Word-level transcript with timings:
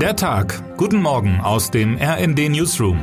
Der 0.00 0.14
Tag. 0.14 0.62
Guten 0.76 1.00
Morgen 1.00 1.40
aus 1.40 1.70
dem 1.70 1.96
RND 1.96 2.50
Newsroom. 2.50 2.98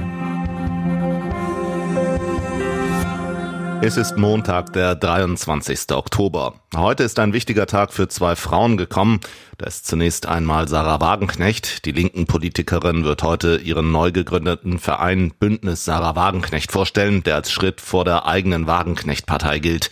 Es 3.81 3.97
ist 3.97 4.15
Montag, 4.15 4.73
der 4.73 4.93
23. 4.93 5.91
Oktober. 5.91 6.53
Heute 6.75 7.01
ist 7.01 7.17
ein 7.17 7.33
wichtiger 7.33 7.65
Tag 7.65 7.93
für 7.93 8.07
zwei 8.09 8.35
Frauen 8.35 8.77
gekommen. 8.77 9.21
Da 9.57 9.65
ist 9.65 9.87
zunächst 9.87 10.27
einmal 10.27 10.67
Sarah 10.67 11.01
Wagenknecht. 11.01 11.85
Die 11.85 11.91
linken 11.91 12.27
Politikerin 12.27 13.03
wird 13.05 13.23
heute 13.23 13.57
ihren 13.57 13.91
neu 13.91 14.11
gegründeten 14.11 14.77
Verein 14.77 15.33
Bündnis 15.39 15.85
Sarah 15.85 16.15
Wagenknecht 16.15 16.71
vorstellen, 16.71 17.23
der 17.23 17.35
als 17.35 17.51
Schritt 17.51 17.81
vor 17.81 18.05
der 18.05 18.27
eigenen 18.27 18.67
Wagenknecht-Partei 18.67 19.57
gilt. 19.57 19.89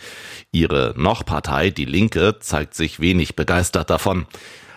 Ihre 0.52 0.94
Noch-Partei, 0.96 1.70
die 1.70 1.84
Linke, 1.84 2.36
zeigt 2.38 2.74
sich 2.74 3.00
wenig 3.00 3.34
begeistert 3.34 3.90
davon. 3.90 4.26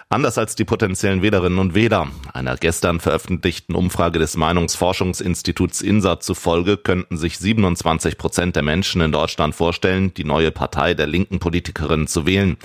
Anders 0.07 0.37
als 0.37 0.55
die 0.55 0.65
potenziellen 0.65 1.23
Wählerinnen 1.23 1.57
und 1.57 1.73
Wähler. 1.73 2.07
Einer 2.31 2.57
gestern 2.57 2.99
veröffentlichten 2.99 3.73
Umfrage 3.73 4.19
des 4.19 4.37
Meinungsforschungsinstituts 4.37 5.81
INSA 5.81 6.19
zufolge 6.19 6.77
könnten 6.77 7.17
sich 7.17 7.39
27 7.39 8.17
Prozent 8.17 8.55
der 8.55 8.61
Menschen 8.61 9.01
in 9.01 9.11
Deutschland 9.11 9.55
vorstellen, 9.55 10.13
die 10.13 10.23
neue 10.23 10.51
Partei 10.51 10.93
der 10.93 11.07
linken 11.07 11.39
Politikerin 11.39 12.05
zu 12.05 12.27
wählen. 12.27 12.57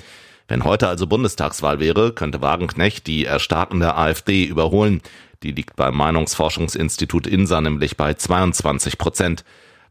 Wenn 0.49 0.65
heute 0.65 0.89
also 0.89 1.07
Bundestagswahl 1.07 1.81
wäre, 1.81 2.13
könnte 2.13 2.43
Wagenknecht 2.43 3.07
die 3.07 3.25
erstarkende 3.25 3.95
AfD 3.95 4.45
überholen. 4.45 5.01
Die 5.43 5.53
liegt 5.53 5.77
beim 5.77 5.97
Meinungsforschungsinstitut 5.97 7.27
INSA 7.27 7.63
nämlich 7.63 7.97
bei 7.97 8.13
22 8.13 8.99
Prozent. 8.99 9.45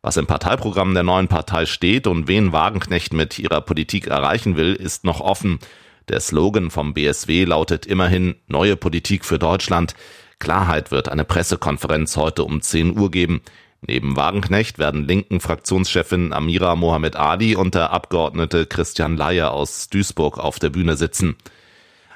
Was 0.03 0.17
im 0.17 0.27
Parteiprogramm 0.27 0.93
der 0.93 1.03
neuen 1.03 1.27
Partei 1.27 1.65
steht 1.65 2.05
und 2.05 2.27
wen 2.27 2.51
Wagenknecht 2.51 3.11
mit 3.11 3.39
ihrer 3.39 3.61
Politik 3.61 4.05
erreichen 4.05 4.55
will, 4.55 4.75
ist 4.75 5.03
noch 5.03 5.19
offen. 5.19 5.59
Der 6.09 6.19
Slogan 6.19 6.71
vom 6.71 6.95
BSW 6.95 7.45
lautet 7.45 7.85
immerhin 7.85 8.35
Neue 8.47 8.75
Politik 8.75 9.23
für 9.23 9.37
Deutschland. 9.37 9.93
Klarheit 10.39 10.89
wird 10.89 11.07
eine 11.07 11.23
Pressekonferenz 11.23 12.17
heute 12.17 12.43
um 12.45 12.61
10 12.61 12.97
Uhr 12.97 13.11
geben. 13.11 13.41
Neben 13.81 14.15
Wagenknecht 14.15 14.79
werden 14.79 15.07
linken 15.07 15.39
Fraktionschefin 15.39 16.33
Amira 16.33 16.75
Mohamed 16.75 17.15
Ali 17.15 17.55
und 17.55 17.75
der 17.75 17.91
Abgeordnete 17.91 18.65
Christian 18.65 19.17
Leier 19.17 19.51
aus 19.51 19.87
Duisburg 19.89 20.39
auf 20.39 20.57
der 20.57 20.71
Bühne 20.71 20.97
sitzen. 20.97 21.35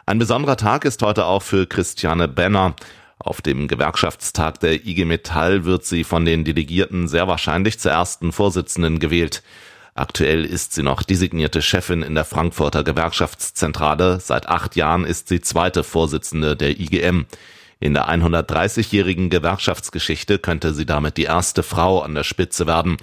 Ein 0.07 0.17
besonderer 0.17 0.57
Tag 0.57 0.85
ist 0.85 1.03
heute 1.03 1.25
auch 1.25 1.44
für 1.44 1.67
Christiane 1.67 2.28
Benner. 2.28 2.75
Auf 3.19 3.44
dem 3.44 3.67
Gewerkschaftstag 3.67 4.59
der 4.59 4.85
IG 4.85 5.05
Metall 5.05 5.66
wird 5.66 5.85
sie 5.85 6.03
von 6.03 6.25
den 6.25 6.44
Delegierten 6.44 7.07
sehr 7.07 7.28
wahrscheinlich 7.28 7.80
zur 7.80 7.91
ersten 7.91 8.31
Vorsitzenden 8.31 8.97
gewählt. 8.97 9.44
Aktuell 9.95 10.44
ist 10.44 10.73
sie 10.73 10.81
noch 10.81 11.03
designierte 11.03 11.61
Chefin 11.61 12.02
in 12.02 12.16
der 12.16 12.25
Frankfurter 12.25 12.83
Gewerkschaftszentrale. 12.83 14.19
Seit 14.19 14.47
acht 14.47 14.75
Jahren 14.75 15.05
ist 15.05 15.27
sie 15.27 15.39
zweite 15.39 15.83
Vorsitzende 15.83 16.55
der 16.55 16.80
IGM. 16.80 17.25
In 17.80 17.94
der 17.94 18.09
130-jährigen 18.09 19.30
Gewerkschaftsgeschichte 19.30 20.39
könnte 20.39 20.73
sie 20.73 20.88
damit 20.88 21.17
die 21.17 21.25
erste 21.25 21.61
Frau 21.61 22.02
an 22.02 22.16
der 22.16 22.23
Spitze 22.23 22.66
werden. 22.66 22.97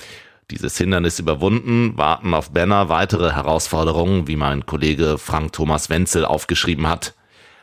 Dieses 0.50 0.76
Hindernis 0.78 1.20
überwunden, 1.20 1.96
warten 1.96 2.34
auf 2.34 2.50
Benner 2.50 2.88
weitere 2.88 3.32
Herausforderungen, 3.32 4.26
wie 4.26 4.34
mein 4.34 4.66
Kollege 4.66 5.16
Frank 5.16 5.52
Thomas 5.52 5.90
Wenzel 5.90 6.24
aufgeschrieben 6.24 6.88
hat. 6.88 7.14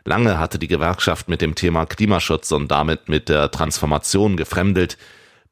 Lange 0.05 0.39
hatte 0.39 0.57
die 0.57 0.69
Gewerkschaft 0.69 1.27
mit 1.27 1.41
dem 1.41 1.53
Thema 1.53 1.85
Klimaschutz 1.85 2.53
und 2.53 2.71
damit 2.71 3.09
mit 3.09 3.27
der 3.27 3.51
Transformation 3.51 4.37
gefremdelt. 4.37 4.97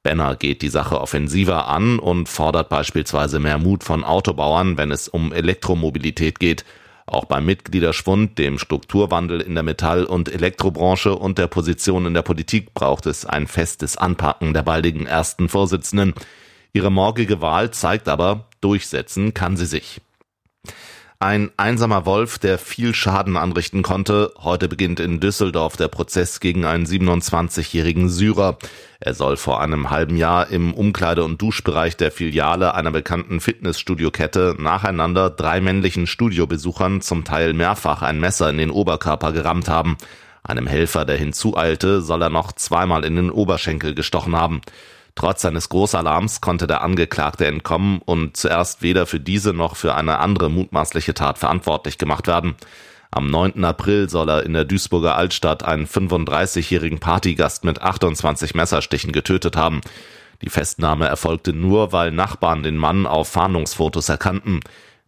Benner 0.06 0.36
geht 0.36 0.62
die 0.62 0.70
Sache 0.70 1.02
offensiver 1.02 1.68
an 1.68 1.98
und 1.98 2.30
fordert 2.30 2.70
beispielsweise 2.70 3.40
mehr 3.40 3.58
Mut 3.58 3.84
von 3.84 4.04
Autobauern, 4.04 4.78
wenn 4.78 4.92
es 4.92 5.08
um 5.08 5.34
Elektromobilität 5.34 6.40
geht. 6.40 6.64
Auch 7.08 7.26
beim 7.26 7.48
Mitgliederschwund, 7.48 8.38
dem 8.38 8.60
Strukturwandel 8.60 9.42
in 9.42 9.56
der 9.56 9.64
Metall- 9.64 10.06
und 10.06 10.32
Elektrobranche 10.32 11.16
und 11.16 11.40
der 11.40 11.48
Position 11.48 12.06
in 12.06 12.14
der 12.14 12.22
Politik 12.22 12.76
braucht 12.76 13.08
es 13.08 13.26
ein 13.26 13.48
festes 13.48 13.98
Anpacken 13.98 14.54
der 14.54 14.62
baldigen 14.62 15.08
ersten 15.08 15.50
Vorsitzenden. 15.50 16.14
Ihre 16.72 16.92
morgige 16.92 17.42
Wahl 17.42 17.72
zeigt 17.72 18.08
aber, 18.08 18.46
durchsetzen 18.62 19.34
kann 19.34 19.58
sie 19.58 19.66
sich. 19.66 20.02
Ein 21.26 21.50
einsamer 21.58 22.06
Wolf, 22.06 22.38
der 22.38 22.60
viel 22.60 22.94
Schaden 22.94 23.36
anrichten 23.36 23.82
konnte. 23.82 24.32
Heute 24.38 24.68
beginnt 24.68 25.00
in 25.00 25.20
Düsseldorf 25.20 25.76
der 25.76 25.88
Prozess 25.88 26.40
gegen 26.40 26.66
einen 26.66 26.86
27-jährigen 26.86 28.10
Syrer. 28.10 28.60
Er 29.00 29.16
soll 29.16 29.36
vor 29.36 29.60
einem 29.60 29.90
halben 29.90 30.18
Jahr 30.18 30.52
im 30.52 30.72
Umkleide- 30.72 31.24
und 31.24 31.42
Duschbereich 31.42 31.98
der 31.98 32.12
Filiale 32.12 32.76
einer 32.76 32.92
bekannten 32.92 33.42
Fitnessstudiokette 33.42 34.56
nacheinander 34.60 35.32
drei 35.32 35.62
männlichen 35.62 36.06
Studiobesuchern 36.06 37.02
zum 37.02 37.24
Teil 37.24 37.54
mehrfach 37.54 38.04
ein 38.04 38.20
Messer 38.20 38.52
in 38.52 38.60
den 38.60 38.70
Oberkörper 38.70 39.32
gerammt 39.32 39.68
haben. 39.68 39.98
Einem 40.44 40.68
Helfer, 40.68 41.06
der 41.06 41.18
hinzueilte, 41.18 42.04
soll 42.04 42.22
er 42.22 42.30
noch 42.30 42.52
zweimal 42.52 43.04
in 43.04 43.16
den 43.16 43.32
Oberschenkel 43.32 43.96
gestochen 43.96 44.36
haben. 44.36 44.62
Trotz 45.16 45.42
seines 45.42 45.70
Großalarms 45.70 46.42
konnte 46.42 46.68
der 46.68 46.82
Angeklagte 46.82 47.46
entkommen 47.46 48.02
und 48.04 48.36
zuerst 48.36 48.82
weder 48.82 49.06
für 49.06 49.22
diese 49.22 49.54
noch 49.54 49.78
für 49.78 49.96
eine 49.96 50.20
andere 50.20 50.50
mutmaßliche 50.50 51.14
Tat 51.14 51.38
verantwortlich 51.38 51.98
gemacht 51.98 52.28
werden. 52.28 52.56
Am 53.12 53.28
9. 53.32 53.64
April 53.64 54.10
soll 54.10 54.30
er 54.30 54.44
in 54.44 54.52
der 54.52 54.66
Duisburger 54.66 55.16
Altstadt 55.16 55.64
einen 55.64 55.88
35-jährigen 55.88 57.00
Partygast 57.00 57.64
mit 57.64 57.82
28 57.82 58.56
Messerstichen 58.56 59.14
getötet 59.14 59.56
haben. 59.56 59.80
Die 60.42 60.50
Festnahme 60.50 61.08
erfolgte 61.08 61.54
nur, 61.54 61.94
weil 61.94 62.12
Nachbarn 62.12 62.62
den 62.62 62.76
Mann 62.76 63.08
auf 63.08 63.30
Fahndungsfotos 63.30 64.10
erkannten. 64.10 64.60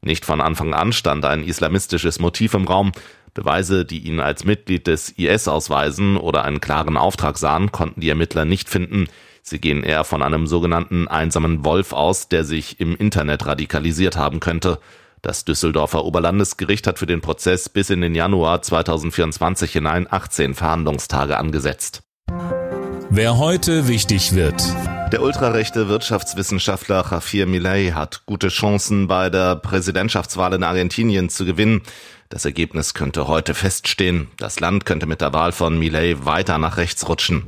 Nicht 0.01 0.23
von 0.23 0.39
Anfang 0.39 0.73
an 0.73 0.93
stand 0.93 1.25
ein 1.25 1.43
islamistisches 1.43 2.19
Motiv 2.19 2.53
im 2.53 2.65
Raum. 2.65 2.93
Beweise, 3.33 3.83
die 3.83 3.99
ihn 3.99 4.21
als 4.21 4.45
Mitglied 4.45 4.87
des 4.87 5.09
IS 5.09 5.49
ausweisen 5.49 6.15
oder 6.15 6.45
einen 6.45 6.61
klaren 6.61 6.95
Auftrag 6.95 7.37
sahen, 7.37 7.73
konnten 7.73 7.99
die 7.99 8.09
Ermittler 8.09 8.45
nicht 8.45 8.69
finden. 8.69 9.07
Sie 9.47 9.59
gehen 9.59 9.81
eher 9.81 10.03
von 10.03 10.21
einem 10.21 10.45
sogenannten 10.45 11.07
einsamen 11.07 11.63
Wolf 11.63 11.93
aus, 11.93 12.27
der 12.27 12.43
sich 12.43 12.81
im 12.81 12.97
Internet 12.97 13.45
radikalisiert 13.45 14.17
haben 14.17 14.41
könnte. 14.41 14.77
Das 15.21 15.45
Düsseldorfer 15.45 16.03
Oberlandesgericht 16.03 16.85
hat 16.85 16.99
für 16.99 17.05
den 17.05 17.21
Prozess 17.21 17.69
bis 17.69 17.89
in 17.89 18.01
den 18.01 18.13
Januar 18.13 18.61
2024 18.61 19.71
hinein 19.71 20.05
18 20.09 20.53
Verhandlungstage 20.53 21.37
angesetzt. 21.37 22.03
Wer 23.09 23.37
heute 23.37 23.87
wichtig 23.87 24.35
wird. 24.35 24.61
Der 25.13 25.21
ultrarechte 25.21 25.87
Wirtschaftswissenschaftler 25.87 27.05
Javier 27.09 27.47
Milei 27.47 27.93
hat 27.95 28.23
gute 28.25 28.49
Chancen, 28.49 29.07
bei 29.07 29.29
der 29.29 29.55
Präsidentschaftswahl 29.55 30.55
in 30.55 30.63
Argentinien 30.63 31.29
zu 31.29 31.45
gewinnen. 31.45 31.83
Das 32.27 32.43
Ergebnis 32.43 32.93
könnte 32.93 33.29
heute 33.29 33.53
feststehen. 33.53 34.27
Das 34.35 34.59
Land 34.59 34.85
könnte 34.85 35.05
mit 35.05 35.21
der 35.21 35.31
Wahl 35.31 35.53
von 35.53 35.79
Milei 35.79 36.17
weiter 36.19 36.57
nach 36.57 36.75
rechts 36.75 37.07
rutschen. 37.07 37.47